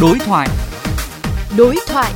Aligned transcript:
Đối 0.00 0.18
thoại. 0.18 0.48
Đối 1.58 1.76
thoại. 1.88 2.12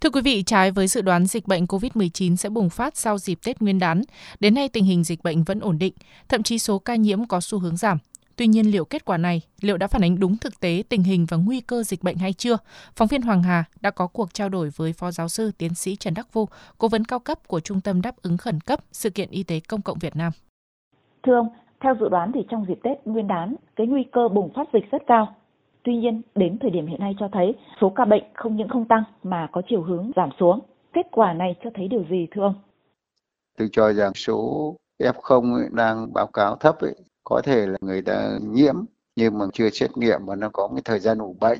Thưa 0.00 0.10
quý 0.10 0.20
vị, 0.22 0.42
trái 0.42 0.70
với 0.70 0.88
dự 0.88 1.00
đoán 1.00 1.26
dịch 1.26 1.46
bệnh 1.46 1.64
COVID-19 1.64 2.36
sẽ 2.36 2.48
bùng 2.48 2.70
phát 2.70 2.96
sau 2.96 3.18
dịp 3.18 3.38
Tết 3.44 3.62
Nguyên 3.62 3.78
đán, 3.78 4.02
đến 4.40 4.54
nay 4.54 4.68
tình 4.68 4.84
hình 4.84 5.04
dịch 5.04 5.22
bệnh 5.22 5.44
vẫn 5.44 5.60
ổn 5.60 5.78
định, 5.78 5.94
thậm 6.28 6.42
chí 6.42 6.58
số 6.58 6.78
ca 6.78 6.94
nhiễm 6.94 7.26
có 7.26 7.40
xu 7.40 7.58
hướng 7.58 7.76
giảm. 7.76 7.98
Tuy 8.36 8.46
nhiên 8.46 8.70
liệu 8.70 8.84
kết 8.84 9.04
quả 9.04 9.16
này 9.16 9.40
liệu 9.60 9.76
đã 9.76 9.86
phản 9.86 10.04
ánh 10.04 10.20
đúng 10.20 10.38
thực 10.38 10.60
tế 10.60 10.82
tình 10.88 11.02
hình 11.02 11.26
và 11.26 11.36
nguy 11.36 11.60
cơ 11.60 11.82
dịch 11.82 12.02
bệnh 12.02 12.16
hay 12.16 12.32
chưa? 12.32 12.56
Phóng 12.96 13.08
viên 13.08 13.22
Hoàng 13.22 13.42
Hà 13.42 13.64
đã 13.80 13.90
có 13.90 14.06
cuộc 14.06 14.34
trao 14.34 14.48
đổi 14.48 14.70
với 14.70 14.92
Phó 14.92 15.10
Giáo 15.10 15.28
sư 15.28 15.50
Tiến 15.58 15.74
sĩ 15.74 15.96
Trần 15.96 16.14
Đắc 16.14 16.32
Vu, 16.32 16.48
Cố 16.78 16.88
vấn 16.88 17.04
cao 17.04 17.18
cấp 17.18 17.48
của 17.48 17.60
Trung 17.60 17.80
tâm 17.80 18.02
Đáp 18.02 18.16
ứng 18.22 18.36
Khẩn 18.36 18.60
cấp 18.60 18.80
Sự 18.92 19.10
kiện 19.10 19.30
Y 19.30 19.42
tế 19.42 19.60
Công 19.60 19.82
cộng 19.82 19.98
Việt 19.98 20.16
Nam. 20.16 20.32
Thưa 21.22 21.34
ông, 21.34 21.48
theo 21.80 21.94
dự 22.00 22.08
đoán 22.08 22.32
thì 22.34 22.40
trong 22.48 22.64
dịp 22.68 22.78
Tết 22.82 23.06
Nguyên 23.06 23.28
đán, 23.28 23.54
cái 23.76 23.86
nguy 23.86 24.04
cơ 24.12 24.28
bùng 24.28 24.52
phát 24.54 24.68
dịch 24.72 24.90
rất 24.90 25.02
cao. 25.06 25.34
Tuy 25.82 25.96
nhiên, 25.96 26.22
đến 26.34 26.58
thời 26.60 26.70
điểm 26.70 26.86
hiện 26.86 27.00
nay 27.00 27.16
cho 27.18 27.28
thấy 27.32 27.54
số 27.80 27.92
ca 27.96 28.04
bệnh 28.04 28.24
không 28.34 28.56
những 28.56 28.68
không 28.68 28.88
tăng 28.88 29.04
mà 29.22 29.48
có 29.52 29.62
chiều 29.68 29.82
hướng 29.82 30.10
giảm 30.16 30.30
xuống. 30.40 30.60
Kết 30.92 31.06
quả 31.10 31.32
này 31.32 31.56
cho 31.64 31.70
thấy 31.74 31.88
điều 31.88 32.04
gì 32.10 32.26
thưa 32.30 32.42
ông? 32.42 32.54
Tôi 33.58 33.68
cho 33.72 33.92
rằng 33.92 34.14
số 34.14 34.76
F0 34.98 35.74
đang 35.74 36.12
báo 36.12 36.26
cáo 36.26 36.56
thấp 36.56 36.78
ấy, 36.80 36.94
có 37.24 37.40
thể 37.44 37.66
là 37.66 37.78
người 37.80 38.02
ta 38.02 38.30
nhiễm 38.42 38.74
nhưng 39.16 39.38
mà 39.38 39.44
chưa 39.52 39.70
xét 39.70 39.96
nghiệm 39.96 40.20
và 40.26 40.36
nó 40.36 40.48
có 40.52 40.68
cái 40.68 40.82
thời 40.84 40.98
gian 40.98 41.18
ủ 41.18 41.36
bệnh. 41.40 41.58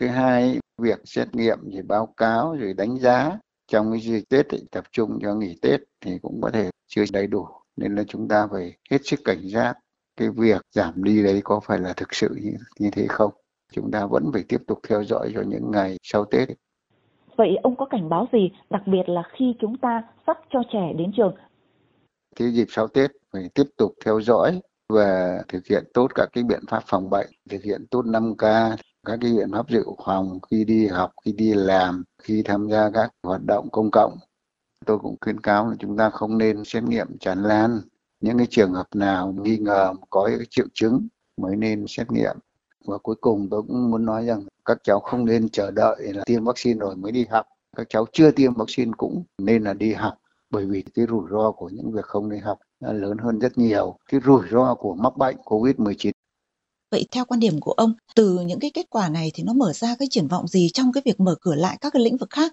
Thứ 0.00 0.06
hai, 0.06 0.58
việc 0.78 1.00
xét 1.04 1.34
nghiệm 1.34 1.58
thì 1.72 1.82
báo 1.82 2.06
cáo 2.16 2.56
rồi 2.60 2.74
đánh 2.74 2.96
giá 2.96 3.38
trong 3.66 3.90
cái 3.92 4.00
dịp 4.00 4.22
Tết 4.30 4.46
thì 4.50 4.58
tập 4.70 4.84
trung 4.92 5.18
cho 5.22 5.34
nghỉ 5.34 5.58
Tết 5.62 5.80
thì 6.00 6.18
cũng 6.22 6.40
có 6.42 6.50
thể 6.50 6.70
chưa 6.86 7.04
đầy 7.12 7.26
đủ 7.26 7.46
nên 7.78 7.94
là 7.94 8.04
chúng 8.08 8.28
ta 8.28 8.48
phải 8.50 8.76
hết 8.90 8.98
sức 9.04 9.20
cảnh 9.24 9.40
giác 9.42 9.74
cái 10.16 10.28
việc 10.30 10.60
giảm 10.70 11.04
đi 11.04 11.22
đấy 11.22 11.40
có 11.44 11.60
phải 11.60 11.78
là 11.78 11.92
thực 11.92 12.14
sự 12.14 12.28
như, 12.42 12.52
như 12.78 12.90
thế 12.92 13.06
không 13.08 13.32
chúng 13.72 13.90
ta 13.90 14.06
vẫn 14.06 14.30
phải 14.32 14.44
tiếp 14.48 14.58
tục 14.66 14.78
theo 14.88 15.04
dõi 15.04 15.32
cho 15.34 15.42
những 15.42 15.70
ngày 15.70 15.96
sau 16.02 16.24
Tết. 16.24 16.48
Vậy 17.36 17.56
ông 17.62 17.76
có 17.76 17.86
cảnh 17.86 18.08
báo 18.08 18.28
gì, 18.32 18.50
đặc 18.70 18.82
biệt 18.86 19.02
là 19.06 19.22
khi 19.38 19.54
chúng 19.60 19.76
ta 19.76 20.02
sắp 20.26 20.38
cho 20.50 20.62
trẻ 20.72 20.92
đến 20.98 21.12
trường? 21.16 21.34
Cái 22.36 22.52
dịp 22.52 22.66
sau 22.68 22.88
Tết 22.88 23.10
phải 23.32 23.50
tiếp 23.54 23.66
tục 23.76 23.92
theo 24.04 24.20
dõi 24.20 24.60
và 24.88 25.38
thực 25.48 25.66
hiện 25.66 25.84
tốt 25.94 26.08
các 26.14 26.28
cái 26.32 26.44
biện 26.44 26.60
pháp 26.68 26.82
phòng 26.86 27.10
bệnh, 27.10 27.26
thực 27.50 27.62
hiện 27.62 27.86
tốt 27.90 28.02
5K, 28.04 28.76
các 29.06 29.18
cái 29.20 29.32
biện 29.36 29.52
pháp 29.52 29.68
dự 29.68 29.84
phòng 30.04 30.38
khi 30.50 30.64
đi 30.64 30.86
học, 30.86 31.12
khi 31.24 31.32
đi 31.32 31.54
làm, 31.54 32.04
khi 32.22 32.42
tham 32.44 32.68
gia 32.70 32.90
các 32.94 33.10
hoạt 33.22 33.40
động 33.46 33.68
công 33.72 33.90
cộng. 33.92 34.16
Tôi 34.88 34.98
cũng 34.98 35.16
khuyến 35.20 35.40
cáo 35.40 35.70
là 35.70 35.76
chúng 35.78 35.96
ta 35.96 36.10
không 36.10 36.38
nên 36.38 36.64
xét 36.64 36.82
nghiệm 36.82 37.18
tràn 37.18 37.42
lan. 37.42 37.80
Những 38.20 38.38
cái 38.38 38.46
trường 38.50 38.72
hợp 38.72 38.86
nào 38.94 39.34
nghi 39.42 39.56
ngờ 39.56 39.94
có 40.10 40.24
cái 40.26 40.46
triệu 40.50 40.66
chứng 40.74 41.08
mới 41.36 41.56
nên 41.56 41.84
xét 41.88 42.12
nghiệm. 42.12 42.36
Và 42.84 42.98
cuối 42.98 43.16
cùng 43.20 43.48
tôi 43.50 43.62
cũng 43.62 43.90
muốn 43.90 44.04
nói 44.04 44.26
rằng 44.26 44.42
các 44.64 44.78
cháu 44.84 45.00
không 45.00 45.24
nên 45.24 45.48
chờ 45.48 45.70
đợi 45.70 46.12
là 46.14 46.24
tiêm 46.26 46.44
vaccine 46.44 46.78
rồi 46.78 46.96
mới 46.96 47.12
đi 47.12 47.26
học. 47.30 47.46
Các 47.76 47.86
cháu 47.90 48.06
chưa 48.12 48.30
tiêm 48.30 48.54
vaccine 48.54 48.92
cũng 48.96 49.22
nên 49.38 49.64
là 49.64 49.74
đi 49.74 49.92
học 49.92 50.14
bởi 50.50 50.66
vì 50.66 50.82
cái 50.94 51.06
rủi 51.08 51.22
ro 51.30 51.50
của 51.50 51.68
những 51.68 51.92
việc 51.92 52.04
không 52.04 52.30
đi 52.30 52.38
học 52.38 52.58
lớn 52.80 53.18
hơn 53.18 53.38
rất 53.38 53.58
nhiều 53.58 53.96
cái 54.10 54.20
rủi 54.26 54.42
ro 54.50 54.74
của 54.74 54.94
mắc 54.94 55.16
bệnh 55.16 55.36
COVID-19. 55.44 56.10
Vậy 56.90 57.06
theo 57.12 57.24
quan 57.24 57.40
điểm 57.40 57.60
của 57.60 57.72
ông, 57.72 57.92
từ 58.14 58.38
những 58.46 58.60
cái 58.60 58.70
kết 58.74 58.86
quả 58.90 59.08
này 59.08 59.30
thì 59.34 59.42
nó 59.42 59.52
mở 59.52 59.72
ra 59.72 59.96
cái 59.98 60.08
triển 60.10 60.28
vọng 60.28 60.48
gì 60.48 60.68
trong 60.74 60.92
cái 60.92 61.02
việc 61.04 61.20
mở 61.20 61.34
cửa 61.40 61.54
lại 61.54 61.78
các 61.80 61.92
cái 61.92 62.02
lĩnh 62.02 62.16
vực 62.16 62.30
khác? 62.30 62.52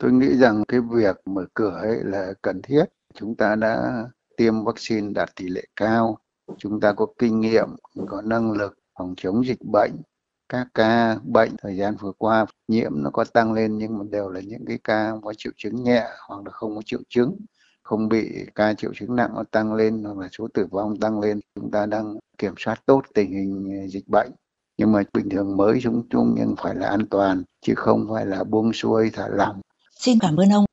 Tôi 0.00 0.12
nghĩ 0.12 0.36
rằng 0.36 0.64
cái 0.68 0.80
việc 0.80 1.16
mở 1.24 1.46
cửa 1.54 1.78
ấy 1.82 1.98
là 2.04 2.32
cần 2.42 2.62
thiết. 2.62 2.84
Chúng 3.14 3.34
ta 3.34 3.54
đã 3.54 4.04
tiêm 4.36 4.64
vaccine 4.64 5.12
đạt 5.14 5.36
tỷ 5.36 5.48
lệ 5.48 5.64
cao, 5.76 6.18
chúng 6.58 6.80
ta 6.80 6.92
có 6.92 7.06
kinh 7.18 7.40
nghiệm, 7.40 7.68
có 8.06 8.22
năng 8.22 8.52
lực 8.52 8.78
phòng 8.98 9.14
chống 9.16 9.46
dịch 9.46 9.58
bệnh. 9.72 9.92
Các 10.48 10.68
ca 10.74 11.16
bệnh 11.24 11.50
thời 11.62 11.76
gian 11.76 11.96
vừa 12.00 12.12
qua 12.18 12.46
nhiễm 12.68 12.92
nó 12.94 13.10
có 13.10 13.24
tăng 13.24 13.52
lên 13.52 13.78
nhưng 13.78 13.98
mà 13.98 14.04
đều 14.10 14.28
là 14.28 14.40
những 14.40 14.64
cái 14.66 14.78
ca 14.84 15.12
có 15.22 15.34
triệu 15.34 15.52
chứng 15.56 15.82
nhẹ 15.82 16.04
hoặc 16.28 16.44
là 16.44 16.50
không 16.50 16.76
có 16.76 16.82
triệu 16.84 17.00
chứng. 17.08 17.36
Không 17.82 18.08
bị 18.08 18.46
ca 18.54 18.74
triệu 18.74 18.94
chứng 18.94 19.16
nặng 19.16 19.30
nó 19.34 19.44
tăng 19.50 19.74
lên 19.74 20.04
hoặc 20.04 20.18
là 20.18 20.28
số 20.32 20.48
tử 20.54 20.66
vong 20.70 21.00
tăng 21.00 21.20
lên. 21.20 21.40
Chúng 21.54 21.70
ta 21.70 21.86
đang 21.86 22.16
kiểm 22.38 22.54
soát 22.58 22.82
tốt 22.86 23.02
tình 23.14 23.30
hình 23.32 23.88
dịch 23.90 24.08
bệnh. 24.08 24.30
Nhưng 24.76 24.92
mà 24.92 25.02
bình 25.12 25.28
thường 25.28 25.56
mới 25.56 25.78
chúng 25.82 26.08
chung 26.10 26.34
nhưng 26.38 26.54
phải 26.58 26.74
là 26.74 26.88
an 26.88 27.06
toàn 27.10 27.42
chứ 27.60 27.74
không 27.76 28.06
phải 28.12 28.26
là 28.26 28.44
buông 28.44 28.72
xuôi 28.72 29.10
thả 29.12 29.28
lỏng 29.28 29.60
xin 30.00 30.18
cảm 30.18 30.36
ơn 30.36 30.48
ông. 30.48 30.69